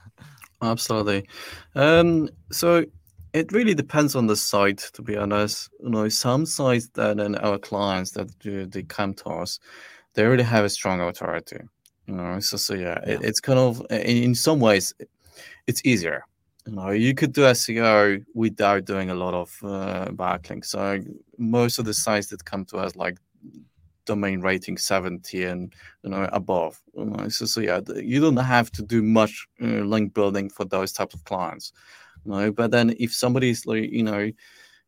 [0.65, 1.29] Absolutely.
[1.75, 2.85] Um, so
[3.33, 5.69] it really depends on the site, to be honest.
[5.83, 9.59] You know, some sites that and our clients that do, they come to us,
[10.15, 11.59] they already have a strong authority.
[12.07, 13.15] You know, so so yeah, yeah.
[13.15, 14.95] It, it's kind of in some ways,
[15.67, 16.25] it's easier.
[16.67, 20.67] You know, you could do SEO without doing a lot of uh, backlinks.
[20.67, 21.01] So
[21.37, 23.19] most of the sites that come to us, like
[24.07, 26.81] domain rating 70 and you know above.
[26.97, 30.93] You know, so, so yeah, you don't have to do much link building for those
[30.93, 31.73] types of clients
[32.25, 32.53] know.
[32.53, 34.31] But then if somebody's like you know,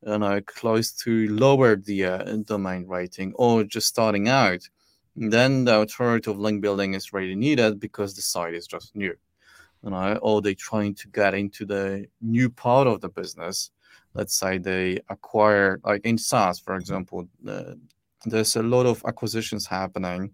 [0.07, 4.69] you know, close to lower the uh, domain rating or just starting out,
[5.15, 5.81] then the
[6.27, 9.15] of link building is really needed because the site is just new.
[9.83, 13.71] You know, or they're trying to get into the new part of the business.
[14.15, 17.75] Let's say they acquire, like in SaaS, for example, uh,
[18.25, 20.33] there's a lot of acquisitions happening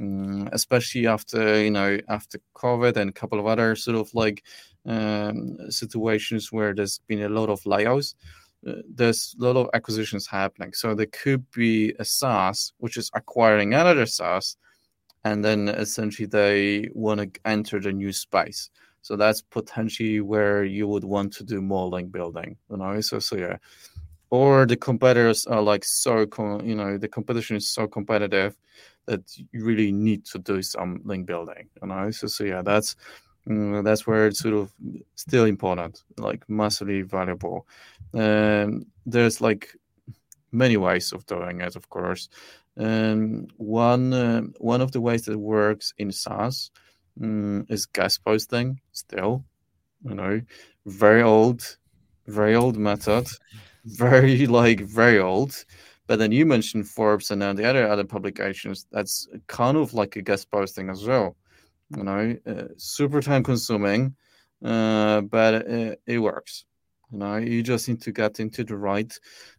[0.00, 4.44] um, especially after you know after COVID and a couple of other sort of like
[4.86, 8.14] um, situations where there's been a lot of layoffs.
[8.66, 13.10] Uh, there's a lot of acquisitions happening, so there could be a SaaS which is
[13.14, 14.56] acquiring another SaaS,
[15.24, 18.70] and then essentially they want to enter the new space.
[19.02, 23.00] So that's potentially where you would want to do more link building, you know.
[23.00, 23.56] So so yeah,
[24.30, 26.26] or the competitors are like so
[26.62, 28.56] you know the competition is so competitive
[29.06, 29.20] that
[29.52, 32.10] you really need to do some link building you know?
[32.10, 32.96] So, so yeah that's
[33.48, 34.72] mm, that's where it's sort of
[35.14, 37.66] still important like massively valuable.
[38.14, 39.74] Um, there's like
[40.52, 42.28] many ways of doing it of course.
[42.76, 46.70] And one uh, one of the ways that works in SaaS
[47.20, 49.44] um, is guest posting still
[50.04, 50.42] you know?
[50.86, 51.78] Very old
[52.26, 53.26] very old method
[53.88, 55.64] very like very old.
[56.06, 58.86] But then you mentioned Forbes and then the other other publications.
[58.90, 61.36] That's kind of like a guest posting as well.
[61.96, 64.14] You know, uh, super time consuming,
[64.64, 66.64] uh, but it, uh, it, works.
[67.10, 69.12] You know, you just need to get into the right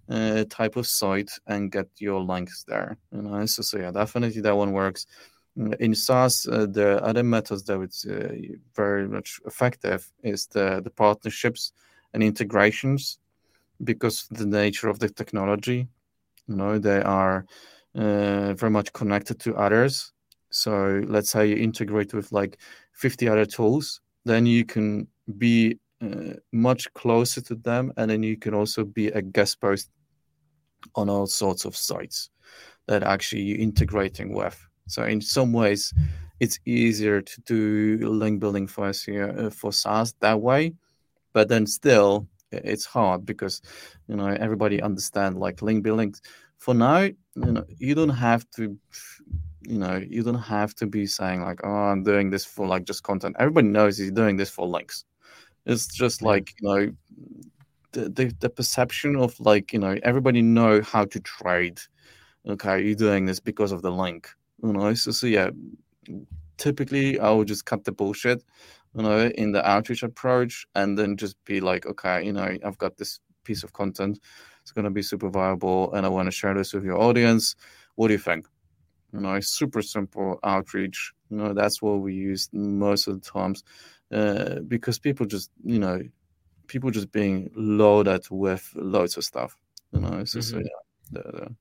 [0.10, 2.98] uh, type of site and get your links there.
[3.12, 5.06] You know, so, so yeah, definitely that one works.
[5.60, 8.34] Uh, in SaaS, uh, the other methods that it's uh,
[8.76, 11.74] very much effective is the the partnerships
[12.14, 13.19] and integrations
[13.84, 15.88] because the nature of the technology
[16.48, 17.46] you know they are
[17.96, 20.12] uh, very much connected to others.
[20.52, 22.58] So let's say you integrate with like
[22.94, 28.38] 50 other tools then you can be uh, much closer to them and then you
[28.38, 29.90] can also be a guest post
[30.96, 32.30] on all sorts of sites
[32.88, 34.60] that actually you're integrating with.
[34.88, 35.94] So in some ways
[36.40, 40.74] it's easier to do link building for SEO, uh, for SaaS that way
[41.34, 43.62] but then still it's hard because
[44.08, 46.14] you know everybody understand like link building.
[46.58, 48.78] For now you know you don't have to
[49.62, 52.86] you know you don't have to be saying like oh i'm doing this for like
[52.86, 53.36] just content.
[53.40, 55.06] Everybody knows he's doing this for links.
[55.66, 56.92] It's just like you know
[57.92, 61.80] the, the, the perception of like you know everybody know how to trade.
[62.48, 64.30] Okay you're doing this because of the link
[64.64, 64.94] you know?
[64.94, 65.50] So, so yeah
[66.58, 68.44] typically i would just cut the bullshit
[68.96, 72.78] you know, in the outreach approach, and then just be like, okay, you know, I've
[72.78, 74.20] got this piece of content,
[74.62, 77.56] it's going to be super viable, and I want to share this with your audience.
[77.96, 78.46] What do you think?
[79.14, 81.14] You know, super simple outreach.
[81.30, 83.64] You know, that's what we use most of the times,
[84.12, 86.02] uh, because people just, you know,
[86.68, 89.56] people just being loaded with loads of stuff.
[89.92, 90.42] You know, so, mm-hmm.
[90.42, 90.64] so yeah.
[91.12, 91.56] The, the,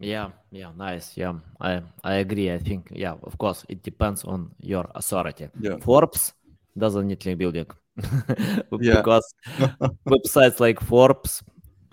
[0.00, 1.16] yeah, yeah, nice.
[1.16, 2.52] Yeah, I I agree.
[2.52, 5.48] I think yeah, of course, it depends on your authority.
[5.58, 5.78] Yeah.
[5.78, 6.34] Forbes
[6.78, 7.66] doesn't need link building
[8.70, 9.34] because
[10.06, 11.42] websites like Forbes,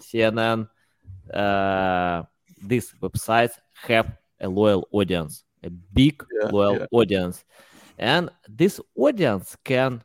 [0.01, 0.67] CNN,
[1.33, 2.23] uh,
[2.61, 6.85] these websites have a loyal audience, a big yeah, loyal yeah.
[6.91, 7.43] audience,
[7.97, 10.03] and this audience can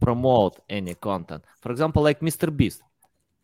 [0.00, 1.44] promote any content.
[1.60, 2.54] For example, like Mr.
[2.54, 2.82] Beast.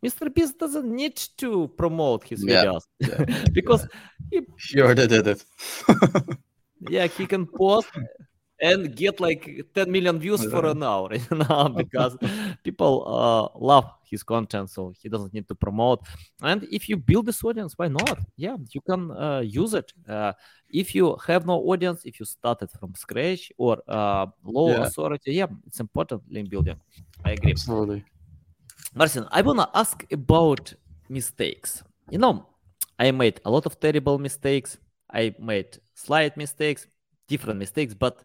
[0.04, 0.32] Mr.
[0.32, 3.88] Beast doesn't need to promote his yeah, videos because
[4.30, 5.44] he, he already did it.
[6.90, 7.88] yeah, he can post
[8.64, 9.42] and get like
[9.74, 12.16] 10 million views for an hour you know because
[12.62, 16.00] people uh, love his content so he doesn't need to promote.
[16.42, 18.18] And if you build this audience why not?
[18.36, 19.92] Yeah you can uh, use it.
[20.08, 20.32] Uh,
[20.70, 24.86] if you have no audience if you started from scratch or uh, low yeah.
[24.86, 26.76] authority yeah it's important link building.
[27.24, 27.52] I agree.
[27.52, 28.04] Absolutely.
[28.94, 30.72] Marcin i want to ask about
[31.08, 31.82] mistakes.
[32.10, 32.34] You know
[32.98, 34.78] i made a lot of terrible mistakes.
[35.12, 36.86] I made slight mistakes
[37.28, 38.22] different mistakes but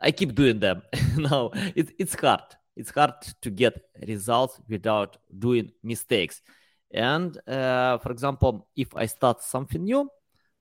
[0.00, 0.82] I keep doing them.
[1.16, 2.42] now it, it's hard.
[2.76, 3.74] It's hard to get
[4.06, 6.40] results without doing mistakes.
[6.92, 10.08] And uh, for example, if I start something new,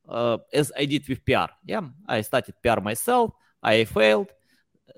[0.10, 3.32] uh, as I did with PR, yeah, I started PR myself.
[3.62, 4.32] I failed.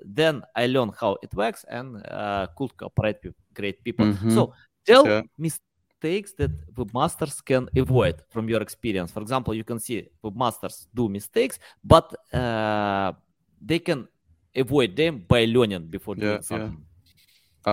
[0.06, 4.06] Then I learned how it works and uh, could cooperate with great people.
[4.06, 4.30] Mm-hmm.
[4.32, 4.54] So
[4.86, 5.22] tell yeah.
[5.38, 9.12] mistakes that webmasters can avoid from your experience.
[9.12, 13.14] For example, you can see webmasters do mistakes, but uh,
[13.62, 14.08] they can
[14.56, 16.78] avoid them by learning before doing yeah, something.
[16.80, 16.86] Yeah.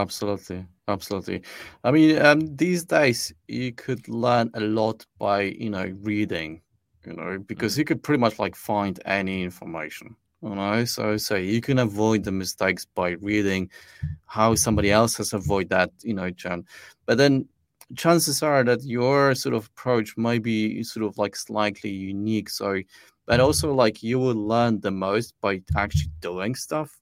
[0.00, 1.42] Absolutely, absolutely.
[1.84, 6.60] I mean, um, these days you could learn a lot by you know reading,
[7.04, 7.80] you know, because mm-hmm.
[7.80, 10.16] you could pretty much like find any information.
[10.42, 13.70] You know, so so you can avoid the mistakes by reading
[14.26, 16.64] how somebody else has avoided that, you know, John.
[17.06, 17.48] But then
[17.96, 22.50] chances are that your sort of approach might be sort of like slightly unique.
[22.50, 22.82] So
[23.26, 26.98] but also like you will learn the most by actually doing stuff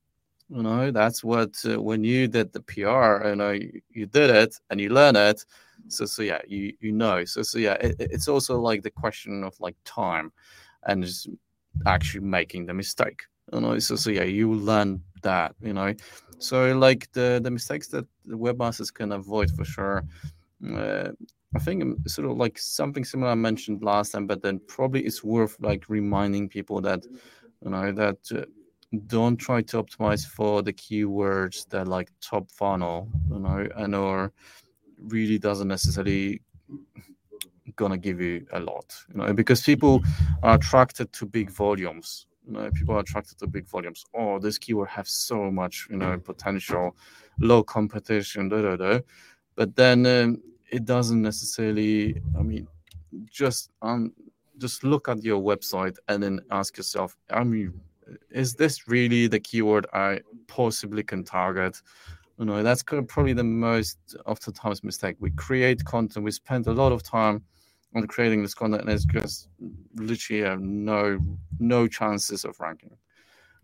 [0.51, 0.91] you know?
[0.91, 4.81] That's what uh, when you did the pr you know you, you, did it and
[4.81, 5.45] you learn it
[5.89, 7.25] so so yeah you you know.
[7.25, 10.33] So so yeah it, it's also like the question of like time
[10.85, 11.29] and just
[11.87, 13.23] actually making the mistake
[13.53, 13.79] you know?
[13.79, 15.95] So so yeah you learn that you know?
[16.39, 20.05] So like the the mistakes that the webmasters can avoid for sure
[20.75, 21.11] uh,
[21.55, 25.03] I think um, sort of like something similar I mentioned last time, but then probably
[25.05, 27.05] it's worth like reminding people that
[27.63, 28.45] you know that uh,
[29.07, 34.33] don't try to optimize for the keywords that like top funnel, you know, and or
[34.99, 36.41] really doesn't necessarily
[37.77, 40.03] gonna give you a lot, you know, because people
[40.43, 42.27] are attracted to big volumes.
[42.47, 44.05] You know, people are attracted to big volumes.
[44.15, 46.95] Oh, this keyword has so much, you know, potential,
[47.39, 49.01] low competition, da da da.
[49.57, 50.43] But then um,
[50.75, 52.21] it doesn't necessarily.
[52.39, 52.67] I mean,
[53.31, 54.13] just um,
[54.59, 57.17] just look at your website and then ask yourself.
[57.31, 57.81] I mean,
[58.31, 61.81] is this really the keyword I possibly can target?
[62.39, 65.17] You know, that's probably the most of the times mistake.
[65.21, 67.45] We create content, we spend a lot of time
[67.95, 69.49] on creating this content, and it's just
[69.95, 71.21] literally have no
[71.61, 72.97] no chances of ranking.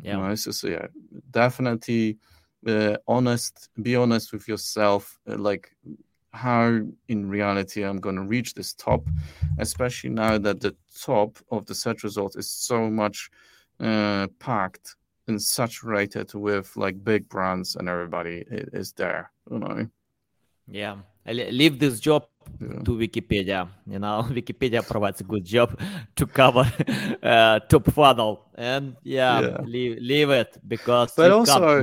[0.01, 0.17] Yeah.
[0.17, 0.87] You know, so, so yeah,
[1.33, 2.19] definitely
[2.65, 3.69] uh, honest.
[3.83, 5.19] Be honest with yourself.
[5.29, 5.75] Uh, like
[6.33, 9.07] how in reality I'm going to reach this top,
[9.59, 13.31] especially now that the top of the search result is so much
[13.81, 19.87] uh, packed and saturated with like big brands and everybody is there you know?
[20.69, 20.97] Yeah.
[21.27, 22.27] Leave this job
[22.61, 22.81] yeah.
[22.85, 24.27] to wikipedia you know?
[24.31, 25.79] Wikipedia provides a good job
[26.17, 26.71] to cover
[27.23, 28.47] uh, top funnel.
[28.55, 29.61] And yeah, yeah.
[29.63, 31.83] Leave, leave it because but also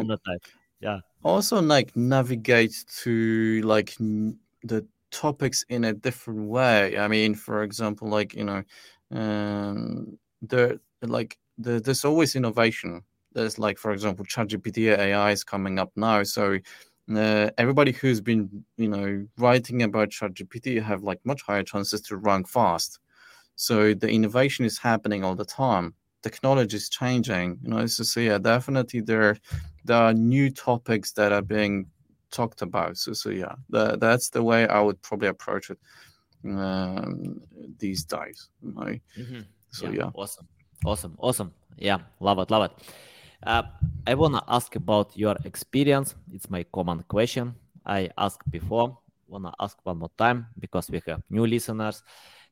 [0.80, 7.64] yeah also like navigate to like the topics in a different way i mean for
[7.64, 8.64] example like you know
[9.12, 13.02] um there like the, there's always innovation.
[13.34, 16.24] There's like, for example, ChatGPT AI is coming up now.
[16.24, 16.58] So
[17.14, 22.18] uh, everybody who's been, you know, writing about ChatGPT have like much higher chances to
[22.18, 23.00] rank fast.
[23.56, 25.94] So the innovation is happening all the time.
[26.24, 27.60] Technology is changing.
[27.64, 29.38] You know, so, so yeah, definitely there
[29.88, 31.88] there are new topics that are being
[32.30, 32.98] talked about.
[32.98, 35.80] So so yeah, the, that's the way I would probably approach it
[36.46, 37.42] um,
[37.80, 38.50] these days.
[38.62, 39.00] Know?
[39.18, 39.42] mm-hmm.
[39.72, 40.10] So yeah, yeah.
[40.14, 40.48] awesome.
[40.86, 41.54] Awesome, awesome.
[41.78, 42.72] Yeah, love it, love it.
[43.44, 43.64] Uh,
[44.06, 46.16] I wanna ask about your experience.
[46.32, 47.56] It's my common question.
[47.86, 48.98] I asked before.
[49.28, 52.04] Wanna ask one more time because we have new listeners.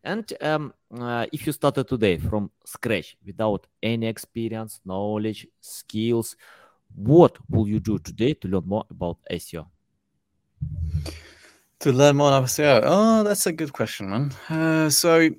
[0.03, 6.35] And um, uh, if you started today from scratch without any experience, knowledge, skills,
[6.95, 9.67] what will you do today to learn more about SEO?
[11.79, 12.81] To learn more about SEO?
[12.83, 14.31] Oh, that's a good question, man.
[14.49, 15.29] Uh, so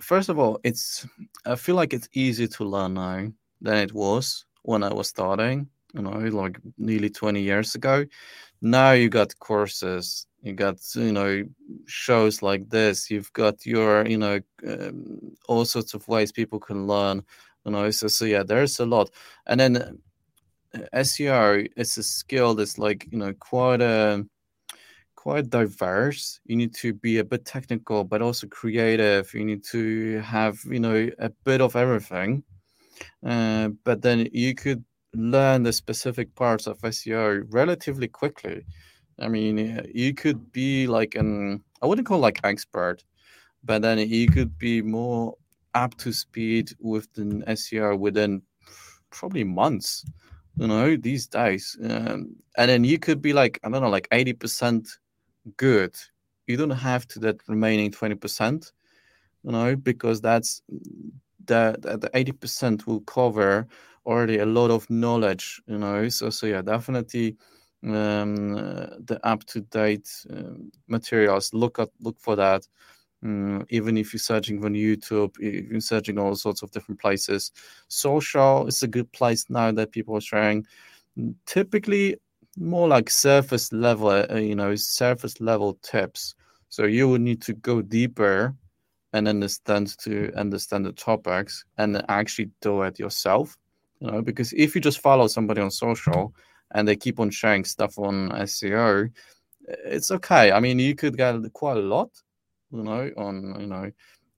[0.00, 1.06] first of all, it's
[1.46, 3.28] I feel like it's easier to learn now
[3.60, 5.68] than it was when I was starting.
[5.94, 8.04] You know, like nearly twenty years ago.
[8.60, 11.44] Now you got courses, you got you know
[11.86, 13.10] shows like this.
[13.10, 17.22] You've got your you know um, all sorts of ways people can learn.
[17.64, 19.10] You know, so so yeah, there's a lot.
[19.46, 19.98] And then
[20.74, 24.24] SEO, it's a skill that's like you know quite a
[25.18, 26.40] quite diverse.
[26.46, 29.34] You need to be a bit technical, but also creative.
[29.34, 32.44] You need to have, you know, a bit of everything.
[33.26, 38.64] Uh, but then you could learn the specific parts of SEO relatively quickly.
[39.18, 43.04] I mean, you could be like an, I wouldn't call like expert,
[43.64, 45.34] but then you could be more
[45.74, 48.40] up to speed with the SEO within
[49.10, 50.04] probably months
[50.58, 54.08] you know these days um, and then you could be like i don't know like
[54.12, 54.98] 80%
[55.56, 55.94] good.
[56.46, 58.72] You don't have to that remaining 20%
[59.44, 60.62] you know because that's
[61.44, 63.66] the the 80% will cover
[64.06, 66.08] already a lot of knowledge you know.
[66.08, 67.36] So so yeah definitely
[67.84, 70.54] um, the up to date uh,
[70.88, 72.66] materials look at look for that
[73.24, 77.52] um, even if you're searching on YouTube, you're searching all sorts of different places,
[77.88, 80.66] social is a good place now that people are sharing.
[81.46, 82.16] Typically,
[82.56, 86.34] more like surface level, uh, you know, surface level tips.
[86.68, 88.54] So you would need to go deeper
[89.12, 93.56] and understand to understand the topics and actually do it yourself.
[94.00, 96.34] You know, because if you just follow somebody on social
[96.72, 99.10] and they keep on sharing stuff on SEO,
[99.66, 100.52] it's okay.
[100.52, 102.10] I mean, you could get quite a lot,
[102.72, 103.90] you know, on you know,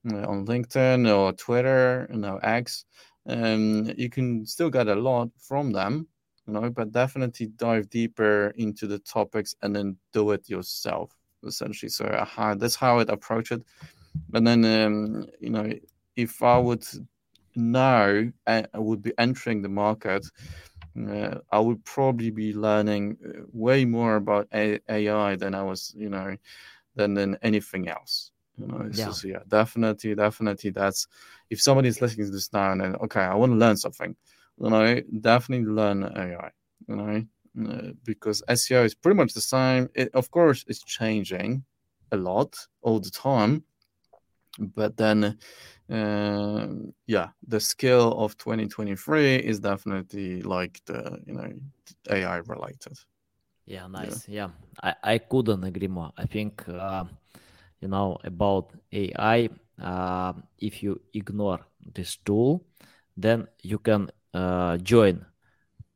[0.05, 2.85] on LinkedIn or Twitter, you know, X,
[3.27, 6.09] and you can still get a lot from them
[6.47, 11.15] you know, but definitely dive deeper into the topics and then do it yourself,
[11.45, 11.91] essentially.
[11.91, 13.63] So uh, that's how I'd approach it.
[14.29, 15.71] But then, um, you know,
[16.17, 16.85] if I would
[17.55, 20.27] now, I would be entering the market,
[20.99, 26.09] uh, I would probably be learning uh, way more about AI than I was, you
[26.09, 26.37] know,
[27.01, 28.33] than than anything else.
[28.59, 29.11] You know, yeah.
[29.13, 30.71] So, yeah, definitely, definitely.
[30.71, 31.07] That's
[31.49, 34.15] if somebody's listening to this now and then, okay, I want to learn something
[34.61, 36.51] you know, definitely learn AI,
[36.89, 37.25] you know,
[37.69, 39.89] uh, because SEO is pretty much the same.
[39.95, 41.65] It, of course, it's changing
[42.13, 43.65] a lot all the time,
[44.59, 45.39] but then,
[45.91, 46.67] uh,
[47.07, 51.53] yeah, the skill of 2023 is definitely like the, you know,
[52.11, 52.99] AI related.
[53.71, 54.27] Yeah, nice.
[54.27, 54.51] Yeah,
[54.83, 54.93] yeah.
[55.05, 56.11] I, I couldn't agree more.
[56.19, 57.05] I think, uh,
[57.81, 59.49] you know, about AI,
[59.81, 61.61] uh, if you ignore
[61.95, 62.67] this tool,
[63.17, 65.25] then you can uh, join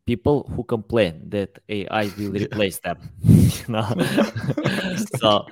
[0.06, 2.98] people who complain that AI will replace them.
[3.24, 3.90] you know?
[5.18, 5.44] so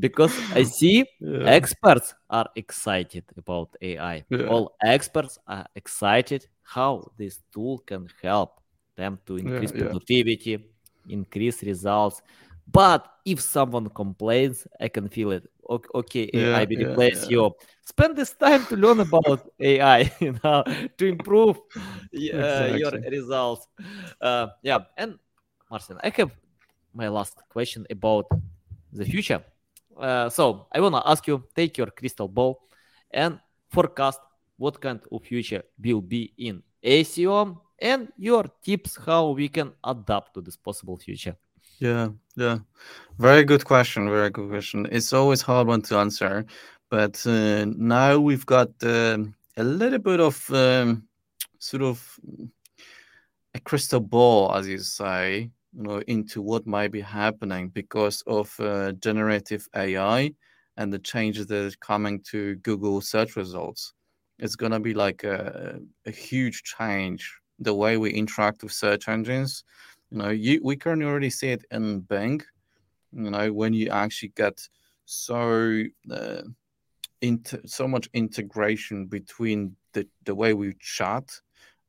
[0.00, 1.46] because I see yeah.
[1.46, 4.24] experts are excited about AI.
[4.30, 4.46] Yeah.
[4.48, 8.60] All experts are excited how this tool can help
[8.96, 10.71] them to increase productivity,
[11.08, 12.22] increase results.
[12.70, 15.48] But if someone complains, I can feel it.
[15.68, 17.50] Okay, AI will replace you.
[17.84, 20.64] Spend this time to learn about AI, you know,
[20.98, 22.78] to improve uh, exactly.
[22.78, 23.66] your results.
[24.20, 25.18] Uh, yeah, and
[25.70, 26.30] Marcin, I have
[26.94, 28.26] my last question about
[28.92, 29.42] the future
[29.98, 32.60] uh, so I wanna ask you, take your crystal ball
[33.10, 33.38] and
[33.70, 34.20] forecast
[34.56, 40.34] what kind of future will be in SEO and your tips how we can adapt
[40.34, 41.36] to this possible future.
[41.80, 42.58] Yeah, yeah,
[43.18, 44.08] very good question.
[44.08, 44.86] Very good question.
[44.90, 46.46] It's always hard one to answer,
[46.90, 49.18] but uh, now we've got uh,
[49.56, 51.08] a little bit of um,
[51.58, 52.20] sort of
[53.54, 58.54] a crystal ball, as you say, you know into what might be happening because of
[58.60, 60.32] uh, generative AI
[60.76, 63.92] and the changes that are coming to Google search results.
[64.38, 69.64] It's gonna be like a, a huge change the way we interact with search engines.
[70.10, 72.42] You know, you, we can already see it in Bing.
[73.12, 74.68] You know, when you actually get
[75.04, 76.42] so uh,
[77.20, 81.40] into so much integration between the, the way we chat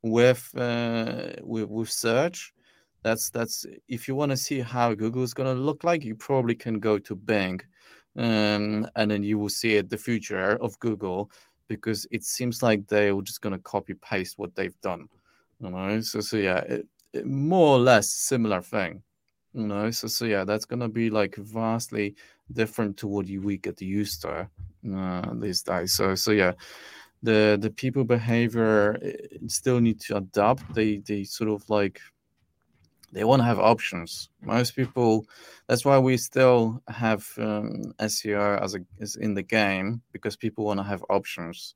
[0.01, 2.53] with uh, with, with search
[3.03, 6.15] that's that's if you want to see how Google is going to look like, you
[6.15, 7.59] probably can go to Bing,
[8.15, 11.29] um, and then you will see it the future of Google
[11.67, 15.07] because it seems like they're just going to copy paste what they've done.
[15.59, 19.03] You know, so so yeah, it, it, more or less similar thing.
[19.53, 22.15] You know, so so yeah, that's to be like vastly
[22.51, 24.49] different to what you we get used to
[24.95, 25.93] uh, these days.
[25.93, 26.53] So so yeah
[27.23, 32.01] the the people behavior eh, still need to adapt they they sort of like
[33.13, 34.29] they want to have options.
[34.41, 35.25] Most people,
[35.67, 40.65] that's why we still have um, SEO as a as in the game because people
[40.65, 41.75] want to have options.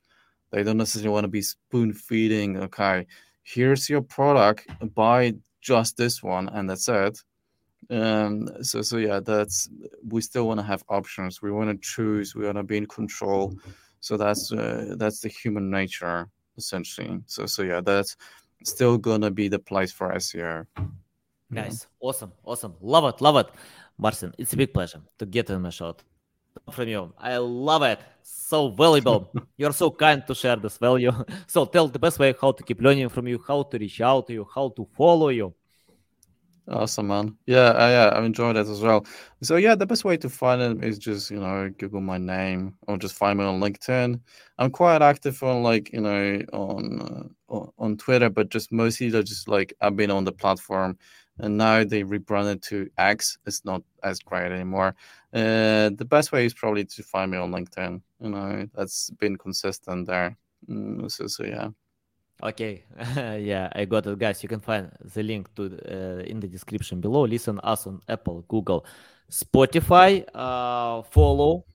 [0.51, 2.57] They don't necessarily want to be spoon feeding.
[2.57, 3.05] Okay,
[3.47, 7.23] here's your product, buy just this one, and that's it.
[7.89, 9.69] Um, so so yeah, that's
[10.09, 11.41] we still want to have options.
[11.41, 12.35] We want to choose.
[12.35, 13.55] We want to be in control.
[14.01, 16.27] So that's uh, that's the human nature
[16.57, 17.21] essentially.
[17.27, 18.17] So so yeah, that's
[18.63, 20.65] still gonna be the place for SEO.
[21.49, 21.87] Nice.
[22.01, 22.33] Awesome.
[22.43, 22.75] Awesome.
[22.81, 23.21] Love it.
[23.21, 23.47] Love it.
[23.97, 26.03] Marcin, it's a big pleasure to get in my shot
[26.71, 27.13] from you.
[27.17, 27.99] I love it.
[28.23, 29.31] So valuable.
[29.57, 31.11] You're so kind to share this value.
[31.47, 34.27] So tell the best way how to keep learning from you, how to reach out
[34.27, 35.53] to you, how to follow you.
[36.69, 37.37] Awesome, man.
[37.45, 39.05] Yeah, uh, yeah, I've enjoyed it as well.
[39.41, 42.75] So yeah, the best way to find it is just you know Google my name
[42.87, 44.19] or just find me on LinkedIn.
[44.57, 49.47] I'm quite active on like you know on uh, on Twitter, but just mostly just
[49.47, 50.97] like I've been on the platform
[51.39, 53.37] and now they rebranded to X.
[53.45, 54.95] It's not as great anymore.
[55.33, 58.01] Uh, the best way is probably to find me on LinkedIn.
[58.21, 60.37] You know, that's been consistent there.
[60.69, 61.69] Mm, so, so yeah.
[62.43, 62.83] Okay,
[63.39, 64.43] yeah, I got it, guys.
[64.43, 67.25] You can find the link to uh, in the description below.
[67.25, 68.85] Listen us on Apple, Google,
[69.31, 70.23] Spotify.
[70.33, 71.65] Uh, follow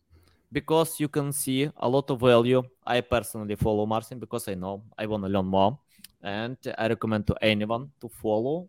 [0.53, 2.63] because you can see a lot of value.
[2.87, 5.79] I personally follow Marcin because I know I want to learn more,
[6.23, 8.69] and I recommend to anyone to follow